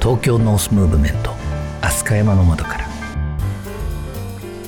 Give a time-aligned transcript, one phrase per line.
[0.00, 1.32] 東京ノースムーブメント
[1.80, 2.86] 飛鳥山の窓から。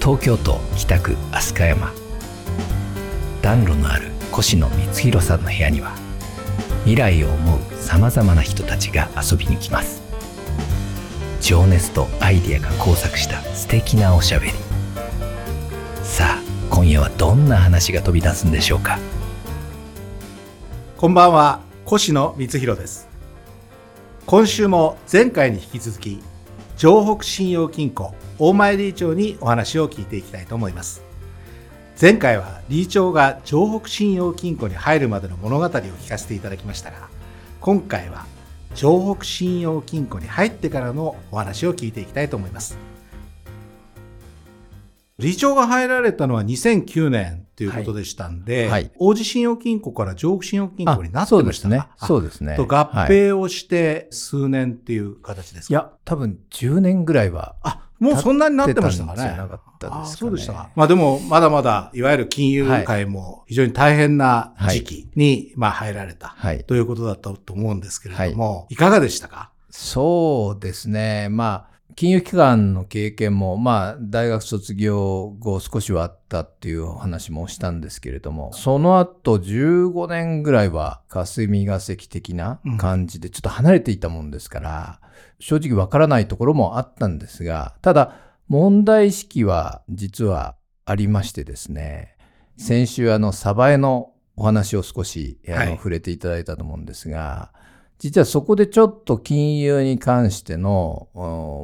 [0.00, 1.92] 東京都北区飛鳥山。
[3.42, 5.92] 暖炉のある越野光弘さんの部屋には
[6.84, 10.02] 未来を思うさまざまな人たちが遊びに来ます。
[11.42, 14.52] 情熱とアイデアが交錯した素敵なおしゃべり。
[16.02, 18.98] さあ今夜はどんな話が飛び出すんでしょうか。
[20.98, 23.08] こんばんは越野光弘です。
[24.26, 26.20] 今週も前回に引き続き
[26.76, 31.04] 城北信用金庫大前理事長にお話を聞いていきたいと思います。
[32.00, 37.08] 前回は理事長が城北信用金庫に入るまでの物語を聞かせていただきましたが
[37.60, 38.26] 今回は
[38.74, 42.76] 城北信用金庫に入ってからのお話を聞いていきたいと思います。
[45.18, 51.84] 理事長が入られたのは2009年ということでしたんで、はいはい、王子信用金庫から上北信用金庫になってましたね。
[51.96, 52.54] そうですね。
[52.56, 57.56] と合併をして数年っていう形ですか、はい、いや、多分10年ぐらいは。
[57.62, 59.36] あ、もうそんなになってましたかね。
[59.36, 60.70] なかったですか、ね、そうでしたか。
[60.76, 66.36] まあでも、まだまだ、いわゆる金融界も非常に大変な時期に、まあ入られた、
[66.68, 69.50] ということだったと思うんですけれども、いかがでしたか？
[69.70, 71.28] そうですね。
[71.28, 71.67] まあ、
[71.98, 85.08] 金融機関の経験も、まあ、大学卒業後少しはあったっていう話もしたんですけれども、その後15年ぐらいは霞が関的な感じでちょっと離れていたもんですから、うん、
[85.40, 88.14] 正直わからないところもあったんですが、ただ、
[88.46, 90.54] 問題意識は実は
[90.84, 92.16] ありましてですね、
[92.56, 97.50] 先週あの、サバエのお話を少し、あの、はい、触れていただいたと思うんですが、
[97.98, 101.08] 実はそこでちょっと金融に関しての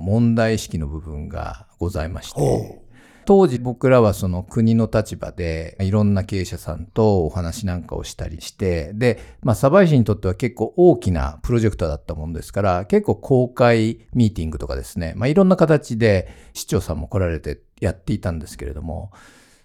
[0.02, 2.84] 問題意識の部分がございまして、
[3.26, 19.10] 当時僕らはその国の立場でいろんな経営者さんとお話なんかをしたりして、で、まあ、鯖江市にとっては結構大きなプロジェクトだったもんですから、結構公開ミーティングとかですね、まあ、いろんな形で市長さんも来られてやっていたんですけれども、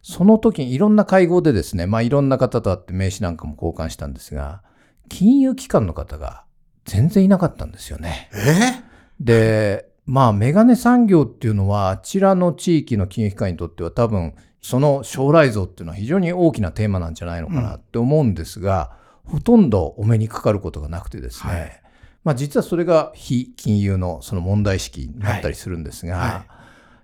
[0.02, 4.62] その時にいろんな会合でですね、まあ、いろんな方と会って名刺なんかも交換したんですが、
[5.09, 6.46] 金融機関の方が
[6.90, 8.30] 全然いなかったんですよね。
[8.34, 8.84] え？
[9.20, 18.92] で、まあ、メガネ産業っていうのは、あちらの地域の金融機関にとっては多分、その将来像っていうのは非常に大きなテーマなんじゃないのかなって思うんですが、
[19.26, 21.82] うん、ほとんどお目にかかることがなくてですね、はい、
[22.24, 26.30] まあ実はそれが非金融のその問題意識になったりするんですが、はい。
[26.32, 26.46] はい、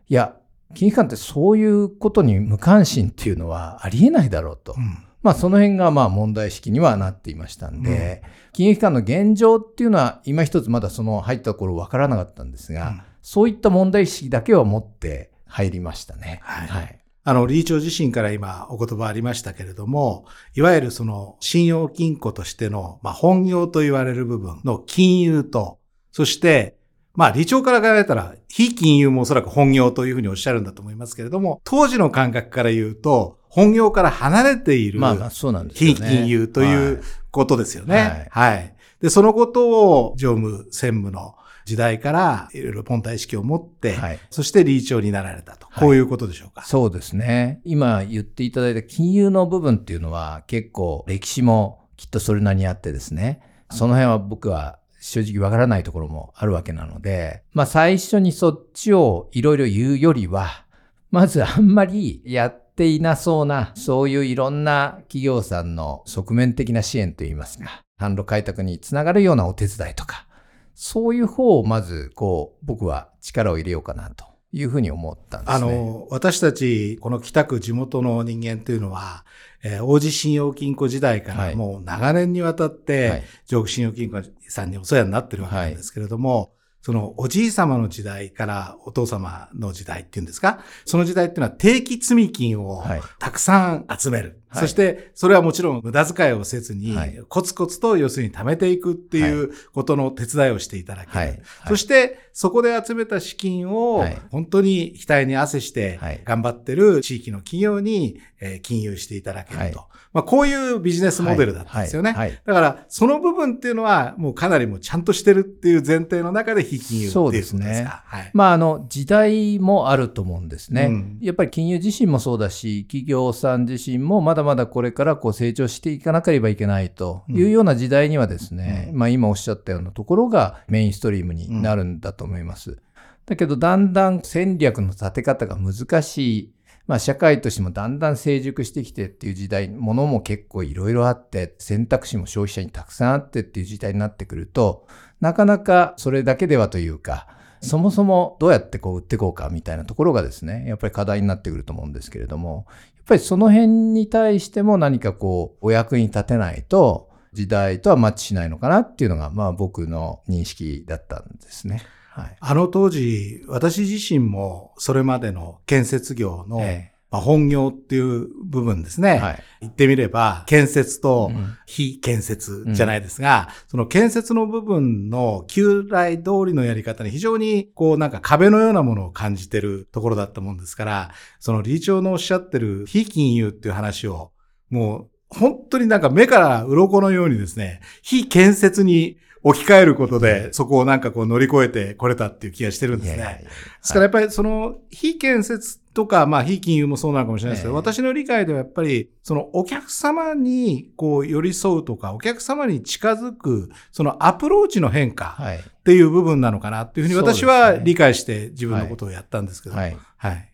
[0.09, 0.35] いや、
[0.73, 4.73] 金融機関ってそういうことに無関心っていうのはありえないだろうと。
[4.77, 16.41] うんまあその辺がまあ問題意識にはなっていましたんで、うん、金融機関の現状っていうのは今一つまだその入った頃分からなかったんですが、うん、そういった問題意識だけは持って入りましたね。
[16.43, 16.67] はい。
[16.67, 25.79] はい、あの、理事長自身から今お言葉ありましたけれども、いわゆるその信用金庫としての、まあ、本業と言われる部分の金融と、
[26.11, 26.77] そして
[27.15, 37.01] まあ、理長から考えたら、非金融もおそらく本業というふうにおっしゃるんだと思いますけれども、当時の感覚から言うと、本業から離れている、まあ、そうなんです非金融という
[37.31, 38.27] ことですよね。
[38.29, 38.53] はい。
[38.53, 38.75] はい。
[39.01, 45.69] で、そのことを常務、専務の時代からいろいろ本体意識を持って、はい、そして理事長になられたと。
[45.79, 47.61] こういうことでしょうか、そうですね。
[47.63, 53.39] 今言っていただいた金融の部分っていうのは結構歴史もきっとそれなりにあってですね。
[53.71, 60.65] その辺は僕は正直わからないところもあるわけなので、まあ最初にそっちをいろいろ言うよりは、
[61.09, 70.27] まずあんまりやっていなそうな、そういういろんな企業さんの側面的な支援といいますか、販路開拓につながるようなお手伝いとか、
[70.73, 75.55] そういう方をまず、こう、僕は力を入れようかなというふうに思ったんですね。
[75.55, 79.25] あの、私たち、この北区地元の人間というのは、
[79.63, 86.49] えー、王子信用金庫時代からもう長年にわたって、はい、上北信用金庫さんにお世話になってるわけなんですけれども、はい
[86.85, 92.83] そのおじい様の時代からお父様の時代っていうんですか、その時代っていうのは定期積み金を
[93.17, 94.27] たくさん集める。
[94.29, 96.97] はい、そして、それはもちろん無駄遣いをせずに、
[97.29, 101.43] コツコツと要するに貯めていくっていうことの手伝いをしていただける。
[101.67, 108.19] そして、そこで集めた資金を本当に額に汗して頑張ってる地域の企業に
[108.61, 109.85] 金融していただけると。
[110.11, 112.39] まあ、こういうビジネスモデルだったんですよね。
[112.45, 117.57] だから、その部分っていうのは、もうかなりもうちゃんとしてるっていう前提の中で非金融っていうことですか？
[117.57, 117.85] そうですね。
[117.85, 121.17] はい、まあ、あの、時代もあると思うんですね、うん。
[121.19, 132.71] やっぱり金融自身もそうだし、企業さん自身もまだまだこれからこう成長していかなければいけないというような時代にはですね、うん、まあ、今おっしゃったようなところがメインストリームになるんだと思います。
[132.71, 132.79] うん、
[133.25, 136.51] だけど、だんだん戦略の立て方が難しい。
[136.87, 144.85] まあ社会としてもだんだん成熟してきてっていう時代、ものも結構いろいろあって、選択肢も消費者にたくさんあってっていう時代になってくると、
[145.19, 147.27] なかなかそれだけではというか、
[147.65, 152.67] そもそもどうやってこう売っていこうかみたいなところがですね、やっぱり課題になってくると思うんですけれども、
[153.05, 161.81] ぱりその辺に対しても何かこうお役に立てないと時代とはマッチしないのかなっていうのが、まあ僕の認識だったんですね。
[162.11, 169.19] はい、あの当時、私自身もそれまでの建設業の、ええまあ、本業っていう部分ですね。
[169.19, 171.31] はい、言ってみれば、建設と
[171.65, 184.33] 非建設じゃないですが、うん、その建設の部分の旧来通りのやり方に非常にこうなんか壁のようなものを感じてるところだったもんですから、その理事長のおっしゃってる非金融っていう話を、
[184.69, 193.41] もう本当になんか目から鱗のようにですね、非建設に置き換えることで、そこをなんかこう乗り越えてこれたっていう気がしてるんですね。
[193.43, 193.49] で
[193.83, 209.75] すからやっぱりその非建設とか、まあ非金融もそうなのかもしれないですけど、私の理解ではやっぱりそのお客様にこう寄り添うとか、お客様に近づく、そのアプローチの変化っていう部分なのかなっていうふうに私は理解して自分のことをやったんですけど。
[209.75, 209.95] はい。
[210.17, 210.51] はい。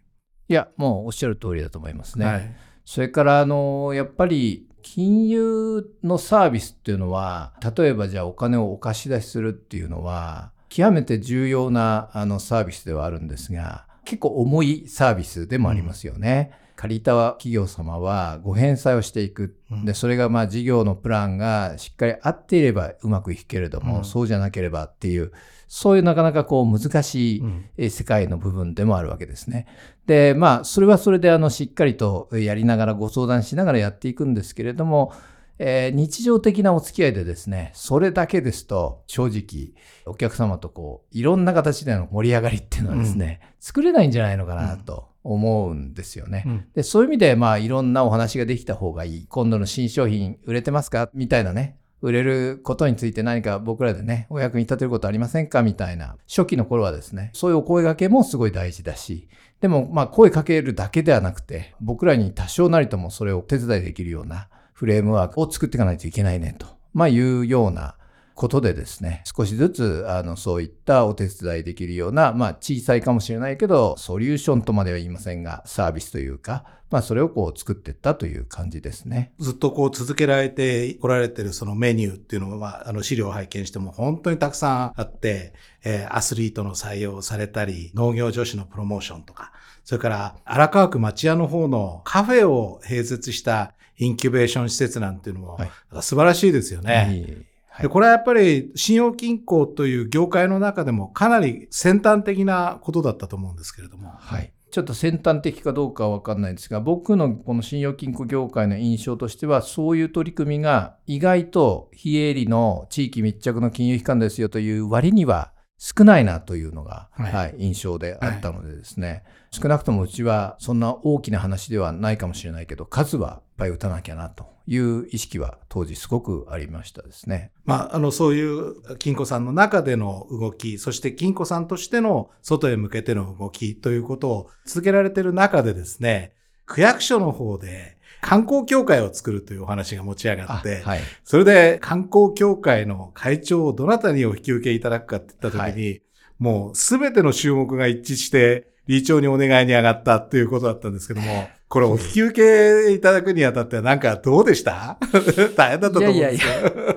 [0.49, 2.25] いや、もうおっしゃる通りだと思いますね。
[2.25, 2.55] はい。
[2.83, 16.51] それから、あの、やっぱり金融のサービスっていうのは、例えばじゃあお金をお貸し出しするっていうのは、極めて重要なあのサービスではあるんですが、結構重いサービスでもありますよね。
[16.71, 19.55] うん、借りた企業様はご返済をしていく。
[19.85, 25.31] で、それがまあ事業のプランがしっかり合っていればうまくいくけれども、うん、そうじゃなければっていう、
[25.73, 27.41] そういうなかなかこう難し
[27.77, 29.68] い世界の部分でもあるわけですね。
[30.06, 35.13] で、まあ、それはそれであのしっかりとやりながらご相談しながらやっていくんですけれども、
[35.59, 39.73] えー、日常的なお付き合いでですね、それだけですと正直
[40.06, 46.44] お客様とこういろんな形での盛り上がりっていうのはですね、うん、作れないんじゃないのかなと思うんですよね。
[46.45, 49.27] うん、でそういう意味でまあいろんなお話ができた方がいい。
[49.29, 51.09] 今度の新商品売れてますか？
[51.13, 55.62] みたいなね、売れることについて何か僕らでね、お役に立てることありませんか？
[55.62, 56.15] みたいな。
[56.27, 59.27] 初期の頃はですね、そういうお声掛けもすごい大事だし、
[59.59, 67.95] でもまあ声かけるだけではなくて、僕らに多少なりともそれをお手伝いできるようなフレームワークを作っていかないといけないねと、まあいうような
[68.36, 79.31] ことでですね、少しずつ、あの、そういったお手伝いできるような、まあ、小さいかもしれないけど、ソリューションとまでは言いませんが、サービスというか、まあ、それをこう作っていったという感じですね。
[79.39, 85.54] ずっとこう続けられてこられてるそのメニューっていうのは、あの、資料を拝見しても本当にたくさんあって、
[85.84, 89.54] えー、アスリートの採用されたり、農業女子のプロモーションとか、
[89.86, 95.60] それから荒川区町屋の方のカフェを併設したインキュベーション施設なんていうのも、
[96.01, 96.95] 素晴らしいですよね。
[96.95, 104.09] はいでこれはやっぱり信用金庫という業界の中でもかなり先端的なことだったと思うんですけれども。
[104.09, 104.51] はい。
[104.71, 115.51] ちょっと先端的かどうかは分かんないんですが、僕のこの信用金庫業界の印象としては、そういう取り組みが意外と非営利の地域密着の金融機関ですよという割には
[115.83, 127.51] 少ないなというのが、はい、はい、印象であったのでですね、はい、少なくともうちはそんな大きな話ではないかもしれないけど、数はいっぱい打たなきゃなという意識は当時すごくありましたですね。
[127.66, 136.36] まあ、あの、そういう金庫さんの中での動き、そして金庫さんとしての外へ向けての動きということを続けられている中でですね、
[136.67, 146.01] 区役所の方で観光協会を作るというお話が持ち上がって、はい、それで観光協会の会長をどなたにお引き受けいただくかって言った時に、はい、
[146.40, 154.98] もうすべての注目が一致して、理事長にお願いに上がったっていうことだったんですけども、これお引き受けいただくにあたってなんかどうでした？
[155.56, 156.18] 大変だったと思うんですよ。
[156.18, 156.90] いやいやいや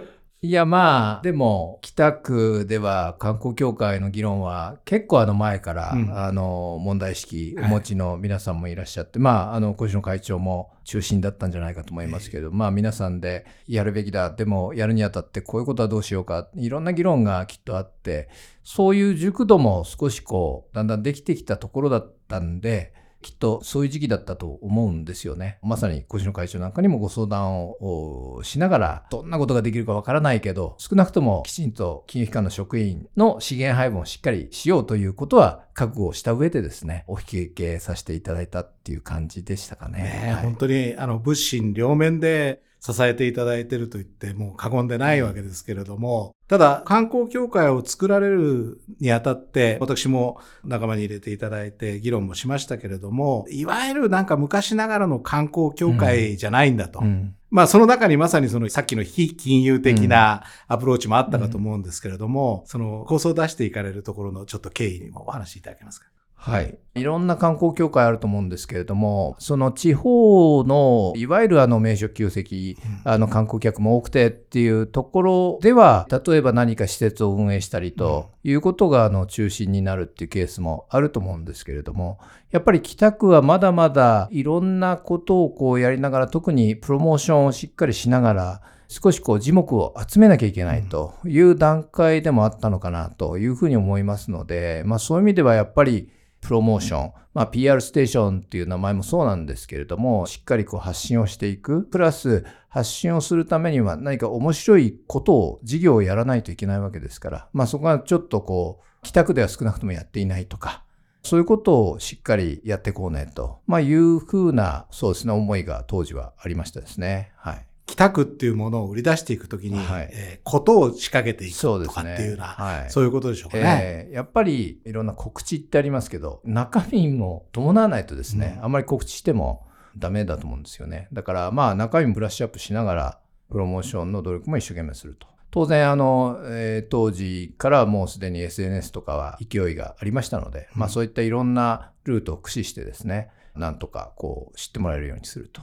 [0.44, 18.28] いやまあ、でも、北区では観光協会の議論は結構あの前から、うん、あの問題意識お持ちの皆さんもいらっしゃって、はい、まあ、あの、小石野会長も中心だったんじゃないかと思いますけど、まあ皆さんでやるべきだ、でもやるにあたってこういうことはどうしようか、いろんな議論がきっとあって、
[18.62, 22.92] そういう熟度も少しこう、だんだんできてきたところだったんで、
[23.25, 25.59] きっとそういう時期だったと思うんですよね。
[25.62, 40.02] まさに越野会長なんかにもご相談をしながら、どんなことができるかわからないけど、少なくともきちんと金融機関の職員の資源配分をしっかりしようということは覚悟をした上でですね、お引き受けさせていただいたっていう感じでしたかね。
[40.02, 57.00] ねはい、本当に、あの、物心両面で支えていただいていると言ってもう過言でないわけですけれども、ただ観光協会を作られるにあたって私も仲間に入れていただいて議論もしましたけれども、いわゆるなんか昔ながらの観光協会じゃないんだと。
[57.00, 66.08] うんうんまあその中にまさにそのさっきの非金融的なアプローチもあったかと思うんですけれども、うん、その構想を出していかれるところのちょっと経緯にもお話しいただけますか。
[66.44, 66.78] はい。
[66.94, 82.18] いろんな観光協会あると思うんですけれども、その地方の、いわゆるあの名所旧跡、あの観光客も多くてっていうところでは、例えば何か施設を運営したりということがあの中心になるっていうケースもあると思うんですけれども、
[82.50, 96.10] やっぱり北区はまだまだいろんなことをこうやりながら、特にプロモーションをしっかりしながら、少しこう字目を集めなきゃいけないという段階でもあったのかなというふうに思いますので、まあそういう意味ではやっぱり
[96.44, 101.84] プロモーション、まあ、PR ステーションっていう名前もそうなんですけれども、しっかりこう発信をしていく。
[101.84, 110.84] プラス、発信をするためには何か面白いことを、事業をやらないといけないわけですから、まあそこがちょっとこう、北区では少なくともやっていないとか、
[111.22, 117.32] そういうことをしっかりやっていこうねと、まあいうふうな、そうですね、思いが当時はありましたですね。
[117.36, 117.66] はい。
[117.86, 131.08] 北区っていうものを売り出していくときに、はい、えー、ことを仕掛けていくとかっていうような、はい、そういうことでしょうかね、えー、やっぱりいろんな告知ってありますけど、中身も伴わないとですね、うん、あんまり告知してもダメだと思うんですよね。
[131.12, 133.18] だからまあ中身ブラッシュアップしながら、
[133.50, 135.26] プロモーションの努力も一生懸命すると。
[135.50, 145.62] 当然あの、えー、当時からもうすでに SNS とかは勢いがありましたので、うん、まあそういったいろんなルートを駆使してですね、なんとかこう知ってもらえるようにすると。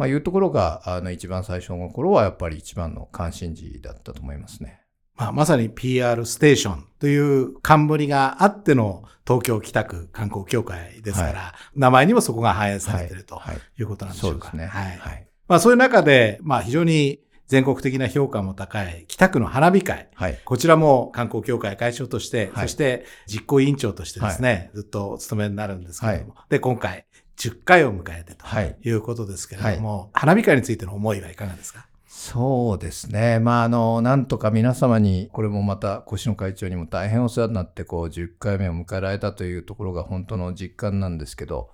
[0.00, 4.80] まあ、いうところが、あの、一番最初の頃はやっぱり一番の関心事だったと思いますね。
[5.14, 13.42] まあ、まさに PR ステーションという冠があっての東京北区観光協会ですから、はい、名前にもそこが反映されていると
[13.78, 14.50] いうことなんでしょうか。
[14.52, 14.68] そうですね。
[14.68, 14.96] はい。
[14.96, 20.08] はい、まあ、そういう中で、まあ、非常に全国的な評価も高い北区の花火会。
[20.14, 26.36] はい、こちらも観光協会会長として、はい、そして実行委員長としてですね、はい、ずっとお勤めになるんですけれども。
[26.48, 27.04] で、今回、
[27.40, 28.90] 10回を迎えてとい。
[28.92, 31.86] うことですけれども、はい、花火会についての思いはいかがですか？
[32.06, 33.38] そうですね。
[33.38, 41.70] まあ、あの、なんとか皆様に、これもまた、越野会長にも大変お世話になって、こう、10回目を迎えられたというところが本当の実感なんですけど、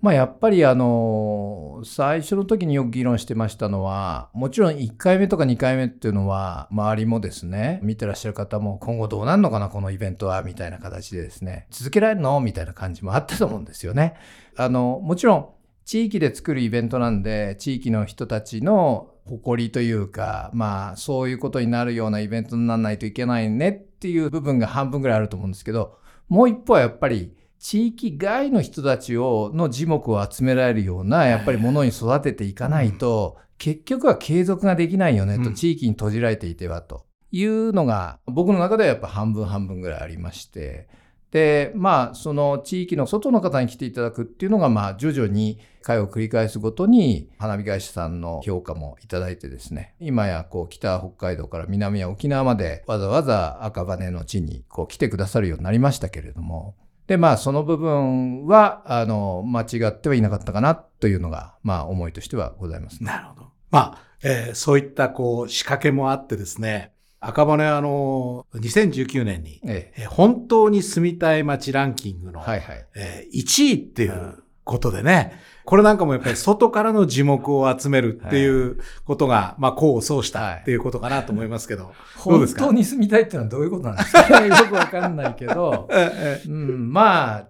[0.00, 12.38] まあ、やっぱりあの、最初の時によく議論してましたのは、もちろん1回目とか2回目っていうのは、周りもですね、見てらっしゃる方も今後どうなるのかな、このイベントは、みたいな形でですね、続けられるの？
[12.40, 14.14] みたいな感じもあったと思うんですよね。
[14.56, 15.48] あの、もちろん、
[15.84, 37.06] 地域で作るイベントなんで、地域の人たちの誇りというか、まあ、そういうことになるようなイベントにならないといけないねっていう部分が半分ぐらいあると思うんですけど、もう一方はやっぱり、地域外の人たちをの字目を集められるようなやっぱりものに育てていかないと、結局は継続ができないよねと、地域に閉じられていてはと。
[37.30, 40.88] いうのが僕の中ではやっぱ半分半分ぐらいありまして、
[41.30, 56.74] で、まあ、その地域の外の方に来ていただくっていうのが、まあ、徐々に会を繰り返すごとに、花火会社さんの評価もいただいてですね、今や、こう、北北海道から南や沖縄まで、わざわざ赤羽の地に、こう、来てくださるようになりましたけれども、
[57.08, 63.46] で、まあ、その部分は、あの、間違ってはいなかったかなというのが、まあ、思いとしてはございます、ね、なるほど。
[63.70, 72.86] まあ、えー、そういった、こう、仕掛けもあってですね、赤羽あの、2019年に、ええ、本当に住みたい街ランキングの、はいはい。
[72.94, 82.60] えー、1位っていうことでね、これなんかもやっぱり外からの樹木を集めるっていうことが、はい、まあ、功を奏したっていうことかなと思いますけど、はい、どうですか？
[82.64, 84.46] 本当に住みたいっていうのはどういうことなんですか？
[84.46, 85.88] よくわかんないけど、
[86.46, 87.46] うん、まあ、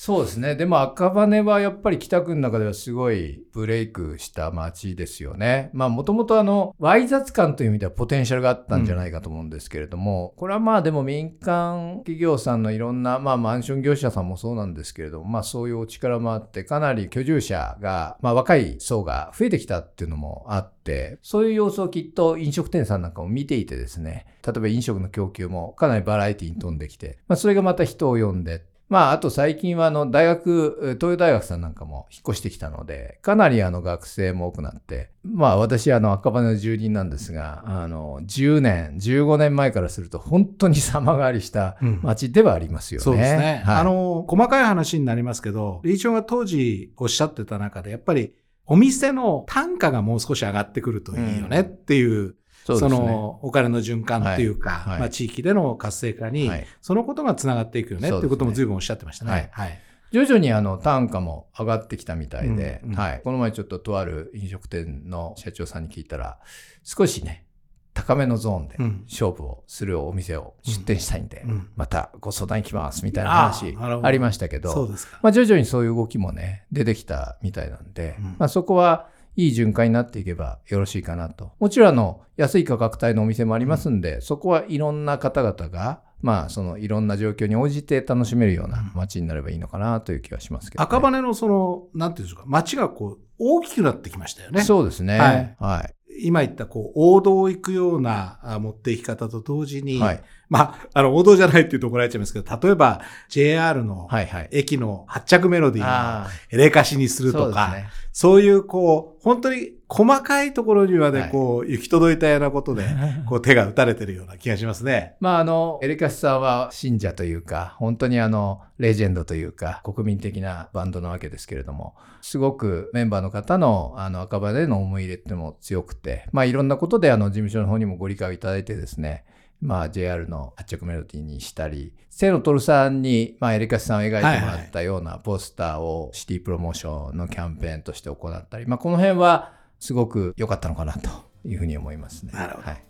[0.00, 0.54] そうですね。
[0.54, 5.70] でも赤羽はやっぱり北区の中ではすごいブレイクした街ですよね。
[5.72, 43.02] まあもともとあの、ワイ雑感という意味ではポテンシャルがあったんじゃないかと思うんですけれども、うん、これはまあでも民間企業さんのいろんな、まあマンション業者さんもそうなんですけれども、まあそういうお力もあって、かなり居住者が、まあ若い層が増えてきたっていうのもあって、そういう様子をきっと飲食店さんなんかも見ていてですね、例えば飲食の供給もかなりバラエティに富んできて、まあそれがまた人を呼んで、まあ、あと最近はあの大学、東洋大学さんなんかも引っ越してきたので、かなりあの学生も多くなって、まあ私あの赤羽の住人なんですが、あの10年、15年前からすると本当に様変わりした街ではありますよね。
[43.02, 43.62] うん、そうですね。
[43.66, 48.32] はい、あの、細かい話になりますけど、理事長が当時おっしゃってた中で、やっぱり
[48.64, 52.34] お店の単価がもう少し上がってくるといいよねっていう、うん
[52.76, 56.50] そそのお金の循環っていうか、はい、まあ、地域での活性化に、
[56.82, 59.48] そのことがつながっていくよねっていうことも随分おっしゃってましたね。
[59.52, 59.78] はい、
[60.12, 66.38] 徐々にあの単価も上がってきたみたいで、はい、この前ちょっととある飲食店の社長さんに聞いたら、
[66.84, 67.46] 少しね、
[67.94, 68.76] 高めのゾーンで
[69.10, 74.88] 勝負をするお店を出店したいんで、うん、またご相談行きますみたいな話ありましたけど、
[75.20, 79.08] まあ、徐々にそういう動きもね、出てきたみたいなんで、うん、まあ、そこは
[79.38, 81.52] いい循環になっていけばよろしいかなと。
[81.60, 94.62] もちろんあの、安い価格帯のお店もありますんで、そこはいろんな方々がまあ、そのいろんな状況に応じて楽しめるような街になればいいのかなという気はしますけど、ね、赤羽のその、なんていうんですか、街がこう、大きくなってきましたよね。
[94.62, 95.16] そうですね。
[95.16, 95.56] はい。
[95.60, 104.08] はい、今言ったこう王道を行くような持っていき方と同時に、はい、まあ、あの王道じゃないっていうと怒られちゃいますけど、例えば JR の
[104.50, 107.74] 駅の発着メロディーをエレカシにするとか、
[108.12, 112.84] そういうこう、本当に細かいところにまでこう、行き届いたようなことで、
[113.28, 115.14] こう手が打たれてるような気がしますね。
[115.20, 129.24] まああの、エレカシさんは信者というか、本当にあの、レジェンドというか、国民的なバンドなわけですけれども、すごくメンバーの方のあの赤羽での思い入れっても強くて、まあいろんなことであの事務所の方にもご理解をいただいてですね、
[129.60, 141.10] まあ、JR の発着メロディーにしたり、清野徹さんに、まあ、エリカスさんを描いてもらったようなポスターをシティプロモーションのキャンペーンとして行ったり、まあ、この辺はすごく良かったのかなと
[141.44, 142.32] いうふうに思いますね。
[142.32, 142.68] なるほど。
[142.68, 142.82] はい、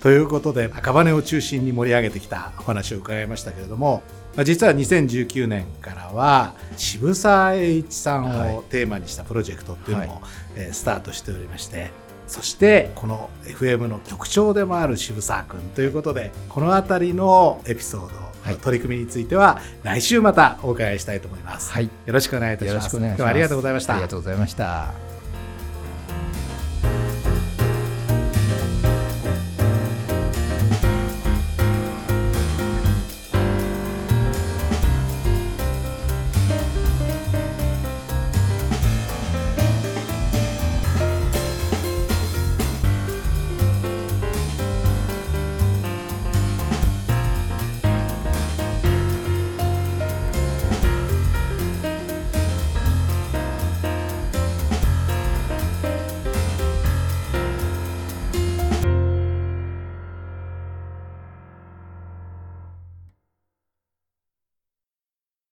[0.00, 4.02] ということで、赤羽を中心に盛り上げてきたお話を伺いましたけれども、
[4.36, 10.22] まあ、実は2019年からは渋沢栄一さんをテーマにしたプロジェクトっていうのも、はい、
[10.56, 11.90] えー、スタートしておりまして、
[12.26, 21.72] そしてこの FM の局長でもある渋沢君ということでこの辺りのエピソード、はい、取り組みについては来週またお伺いしたいと思います。
[21.72, 22.74] はい、よろしくお願いいたします。
[22.74, 23.16] よろしくお願いします。
[23.16, 23.92] 今日はありがとうございました。
[23.94, 25.13] ありがとうございました。